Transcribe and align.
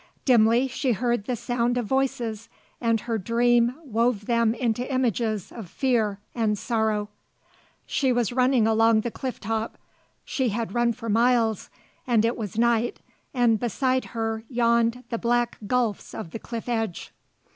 Dimly 0.25 0.67
she 0.67 0.93
heard 0.93 1.25
the 1.25 1.35
sound 1.35 1.77
of 1.77 1.85
voices 1.85 2.49
and 2.81 3.01
her 3.01 3.19
dream 3.19 3.75
wove 3.83 4.25
them 4.25 4.55
into 4.55 4.91
images 4.91 5.51
of 5.51 5.69
fear 5.69 6.19
and 6.33 6.57
sorrow. 6.57 7.09
She 7.85 8.11
was 8.11 8.33
running 8.33 8.65
along 8.65 9.01
the 9.01 9.11
cliff 9.11 9.39
top. 9.39 9.77
She 10.25 10.49
had 10.49 10.73
run 10.73 10.93
for 10.93 11.07
miles 11.07 11.69
and 12.07 12.25
it 12.25 12.35
was 12.35 12.57
night 12.57 12.99
and 13.31 13.59
beside 13.59 14.05
her 14.05 14.43
yawned 14.49 15.03
the 15.11 15.19
black 15.19 15.59
gulfs 15.67 16.15
of 16.15 16.31
the 16.31 16.39
cliff 16.39 16.67
edge. 16.67 17.13